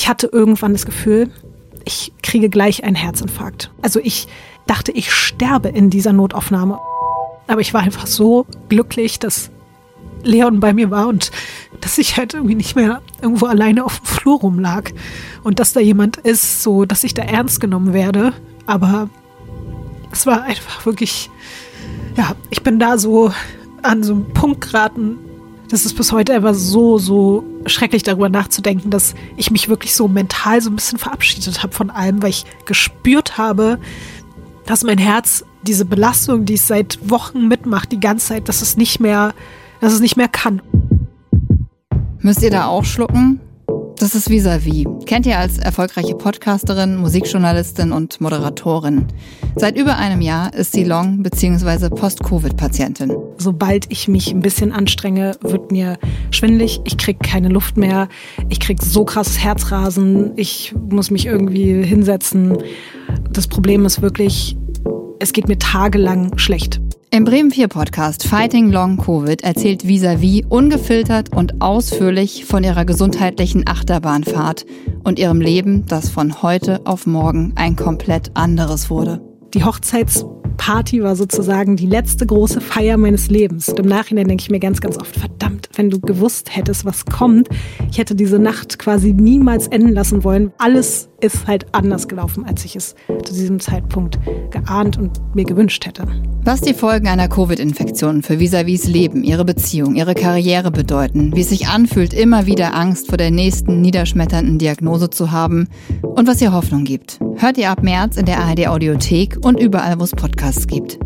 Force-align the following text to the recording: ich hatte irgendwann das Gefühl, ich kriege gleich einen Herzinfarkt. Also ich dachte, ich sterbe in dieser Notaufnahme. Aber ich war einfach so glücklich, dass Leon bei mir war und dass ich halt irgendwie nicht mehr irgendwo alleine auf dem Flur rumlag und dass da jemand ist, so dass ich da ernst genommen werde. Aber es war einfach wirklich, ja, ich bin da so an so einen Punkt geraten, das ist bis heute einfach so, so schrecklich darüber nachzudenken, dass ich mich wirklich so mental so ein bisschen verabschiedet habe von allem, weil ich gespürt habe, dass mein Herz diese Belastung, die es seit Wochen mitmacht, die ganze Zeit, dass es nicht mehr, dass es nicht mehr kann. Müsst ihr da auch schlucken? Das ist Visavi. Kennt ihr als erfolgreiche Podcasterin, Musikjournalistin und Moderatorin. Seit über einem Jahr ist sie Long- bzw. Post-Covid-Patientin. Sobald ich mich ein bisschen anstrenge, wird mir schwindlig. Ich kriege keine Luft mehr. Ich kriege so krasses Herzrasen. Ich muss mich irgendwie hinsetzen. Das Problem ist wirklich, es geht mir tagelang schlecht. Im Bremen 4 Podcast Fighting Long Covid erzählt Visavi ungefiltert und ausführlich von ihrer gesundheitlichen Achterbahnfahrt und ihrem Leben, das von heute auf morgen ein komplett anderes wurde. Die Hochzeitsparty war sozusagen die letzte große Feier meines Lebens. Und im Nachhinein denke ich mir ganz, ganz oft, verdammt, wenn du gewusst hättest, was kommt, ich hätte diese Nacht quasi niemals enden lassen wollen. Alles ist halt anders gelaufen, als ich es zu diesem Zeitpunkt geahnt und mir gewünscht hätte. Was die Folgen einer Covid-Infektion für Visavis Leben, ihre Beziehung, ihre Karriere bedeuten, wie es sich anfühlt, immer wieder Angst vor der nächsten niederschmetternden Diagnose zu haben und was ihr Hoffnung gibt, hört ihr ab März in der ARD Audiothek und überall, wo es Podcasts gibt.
ich 0.00 0.08
hatte 0.08 0.30
irgendwann 0.32 0.72
das 0.72 0.86
Gefühl, 0.86 1.30
ich 1.84 2.10
kriege 2.22 2.48
gleich 2.48 2.84
einen 2.84 2.96
Herzinfarkt. 2.96 3.70
Also 3.82 4.00
ich 4.02 4.28
dachte, 4.66 4.92
ich 4.92 5.12
sterbe 5.12 5.68
in 5.68 5.90
dieser 5.90 6.14
Notaufnahme. 6.14 6.78
Aber 7.46 7.60
ich 7.60 7.74
war 7.74 7.82
einfach 7.82 8.06
so 8.06 8.46
glücklich, 8.70 9.18
dass 9.18 9.50
Leon 10.22 10.58
bei 10.58 10.72
mir 10.72 10.90
war 10.90 11.06
und 11.06 11.32
dass 11.82 11.98
ich 11.98 12.16
halt 12.16 12.32
irgendwie 12.32 12.54
nicht 12.54 12.76
mehr 12.76 13.02
irgendwo 13.20 13.44
alleine 13.44 13.84
auf 13.84 14.00
dem 14.00 14.06
Flur 14.06 14.40
rumlag 14.40 14.90
und 15.42 15.58
dass 15.58 15.74
da 15.74 15.80
jemand 15.80 16.16
ist, 16.16 16.62
so 16.62 16.86
dass 16.86 17.04
ich 17.04 17.12
da 17.12 17.22
ernst 17.22 17.60
genommen 17.60 17.92
werde. 17.92 18.32
Aber 18.64 19.10
es 20.12 20.24
war 20.24 20.44
einfach 20.44 20.86
wirklich, 20.86 21.28
ja, 22.16 22.34
ich 22.48 22.62
bin 22.62 22.78
da 22.78 22.96
so 22.96 23.32
an 23.82 24.02
so 24.02 24.14
einen 24.14 24.32
Punkt 24.32 24.62
geraten, 24.62 25.18
das 25.70 25.86
ist 25.86 25.94
bis 25.94 26.10
heute 26.10 26.34
einfach 26.34 26.54
so, 26.54 26.98
so 26.98 27.44
schrecklich 27.66 28.02
darüber 28.02 28.28
nachzudenken, 28.28 28.90
dass 28.90 29.14
ich 29.36 29.52
mich 29.52 29.68
wirklich 29.68 29.94
so 29.94 30.08
mental 30.08 30.60
so 30.60 30.68
ein 30.68 30.74
bisschen 30.74 30.98
verabschiedet 30.98 31.62
habe 31.62 31.72
von 31.72 31.90
allem, 31.90 32.22
weil 32.22 32.30
ich 32.30 32.44
gespürt 32.64 33.38
habe, 33.38 33.78
dass 34.66 34.82
mein 34.82 34.98
Herz 34.98 35.44
diese 35.62 35.84
Belastung, 35.84 36.44
die 36.44 36.54
es 36.54 36.66
seit 36.66 36.98
Wochen 37.08 37.46
mitmacht, 37.46 37.92
die 37.92 38.00
ganze 38.00 38.28
Zeit, 38.28 38.48
dass 38.48 38.62
es 38.62 38.76
nicht 38.76 38.98
mehr, 38.98 39.32
dass 39.80 39.92
es 39.92 40.00
nicht 40.00 40.16
mehr 40.16 40.28
kann. 40.28 40.60
Müsst 42.18 42.42
ihr 42.42 42.50
da 42.50 42.66
auch 42.66 42.84
schlucken? 42.84 43.40
Das 44.00 44.14
ist 44.14 44.30
Visavi. 44.30 44.88
Kennt 45.04 45.26
ihr 45.26 45.38
als 45.38 45.58
erfolgreiche 45.58 46.14
Podcasterin, 46.14 46.96
Musikjournalistin 46.96 47.92
und 47.92 48.18
Moderatorin. 48.18 49.04
Seit 49.56 49.76
über 49.76 49.98
einem 49.98 50.22
Jahr 50.22 50.54
ist 50.54 50.72
sie 50.72 50.84
Long- 50.84 51.22
bzw. 51.22 51.90
Post-Covid-Patientin. 51.90 53.12
Sobald 53.36 53.92
ich 53.92 54.08
mich 54.08 54.32
ein 54.32 54.40
bisschen 54.40 54.72
anstrenge, 54.72 55.32
wird 55.42 55.70
mir 55.70 55.98
schwindlig. 56.30 56.80
Ich 56.84 56.96
kriege 56.96 57.18
keine 57.18 57.50
Luft 57.50 57.76
mehr. 57.76 58.08
Ich 58.48 58.58
kriege 58.58 58.82
so 58.82 59.04
krasses 59.04 59.38
Herzrasen. 59.38 60.32
Ich 60.36 60.74
muss 60.88 61.10
mich 61.10 61.26
irgendwie 61.26 61.82
hinsetzen. 61.82 62.56
Das 63.30 63.48
Problem 63.48 63.84
ist 63.84 64.00
wirklich, 64.00 64.56
es 65.18 65.34
geht 65.34 65.46
mir 65.46 65.58
tagelang 65.58 66.38
schlecht. 66.38 66.80
Im 67.12 67.24
Bremen 67.24 67.50
4 67.50 67.66
Podcast 67.66 68.24
Fighting 68.24 68.70
Long 68.70 68.96
Covid 68.96 69.42
erzählt 69.42 69.84
Visavi 69.84 70.46
ungefiltert 70.48 71.34
und 71.34 71.60
ausführlich 71.60 72.44
von 72.44 72.62
ihrer 72.62 72.84
gesundheitlichen 72.84 73.66
Achterbahnfahrt 73.66 74.64
und 75.02 75.18
ihrem 75.18 75.40
Leben, 75.40 75.86
das 75.86 76.08
von 76.08 76.40
heute 76.40 76.86
auf 76.86 77.08
morgen 77.08 77.52
ein 77.56 77.74
komplett 77.74 78.30
anderes 78.34 78.90
wurde. 78.90 79.20
Die 79.54 79.64
Hochzeitsparty 79.64 81.02
war 81.02 81.16
sozusagen 81.16 81.74
die 81.74 81.86
letzte 81.86 82.26
große 82.26 82.60
Feier 82.60 82.96
meines 82.96 83.28
Lebens. 83.28 83.68
Und 83.68 83.80
im 83.80 83.86
Nachhinein 83.86 84.28
denke 84.28 84.42
ich 84.42 84.50
mir 84.50 84.60
ganz, 84.60 84.80
ganz 84.80 84.96
oft, 84.96 85.16
verdammt, 85.16 85.68
wenn 85.74 85.90
du 85.90 85.98
gewusst 85.98 86.54
hättest, 86.54 86.84
was 86.84 87.06
kommt, 87.06 87.48
ich 87.90 87.98
hätte 87.98 88.14
diese 88.14 88.38
Nacht 88.38 88.78
quasi 88.78 89.12
niemals 89.12 89.66
enden 89.66 89.94
lassen 89.94 90.22
wollen. 90.22 90.52
Alles 90.58 91.09
ist 91.20 91.46
halt 91.46 91.66
anders 91.72 92.08
gelaufen, 92.08 92.44
als 92.44 92.64
ich 92.64 92.76
es 92.76 92.94
zu 93.24 93.32
diesem 93.32 93.60
Zeitpunkt 93.60 94.18
geahnt 94.50 94.98
und 94.98 95.20
mir 95.34 95.44
gewünscht 95.44 95.86
hätte. 95.86 96.06
Was 96.42 96.60
die 96.60 96.74
Folgen 96.74 97.08
einer 97.08 97.28
Covid-Infektion 97.28 98.22
für 98.22 98.40
Visavis 98.40 98.86
Leben, 98.86 99.22
ihre 99.22 99.44
Beziehung, 99.44 99.94
ihre 99.94 100.14
Karriere 100.14 100.70
bedeuten, 100.70 101.34
wie 101.34 101.42
es 101.42 101.50
sich 101.50 101.68
anfühlt, 101.68 102.14
immer 102.14 102.46
wieder 102.46 102.74
Angst 102.74 103.08
vor 103.08 103.18
der 103.18 103.30
nächsten 103.30 103.80
niederschmetternden 103.80 104.58
Diagnose 104.58 105.10
zu 105.10 105.30
haben 105.30 105.68
und 106.02 106.26
was 106.26 106.40
ihr 106.40 106.52
Hoffnung 106.52 106.84
gibt, 106.84 107.20
hört 107.36 107.58
ihr 107.58 107.70
ab 107.70 107.82
März 107.82 108.16
in 108.16 108.26
der 108.26 108.38
ARD 108.38 108.68
Audiothek 108.68 109.38
und 109.44 109.60
überall, 109.60 110.00
wo 110.00 110.04
es 110.04 110.12
Podcasts 110.12 110.66
gibt. 110.66 110.98